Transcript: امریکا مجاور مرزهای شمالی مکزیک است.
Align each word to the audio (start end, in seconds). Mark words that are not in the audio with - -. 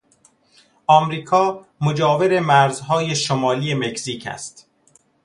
امریکا 0.89 1.65
مجاور 1.81 2.39
مرزهای 2.39 3.15
شمالی 3.15 3.73
مکزیک 3.73 4.27
است. 4.27 4.67